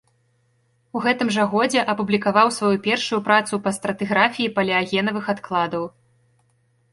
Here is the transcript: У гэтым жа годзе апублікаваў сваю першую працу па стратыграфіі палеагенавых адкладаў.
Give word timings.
У 0.99 1.01
гэтым 1.03 1.27
жа 1.35 1.43
годзе 1.51 1.83
апублікаваў 1.93 2.47
сваю 2.55 2.71
першую 2.87 3.19
працу 3.27 3.53
па 3.67 3.75
стратыграфіі 3.77 4.53
палеагенавых 4.57 5.25
адкладаў. 5.37 5.83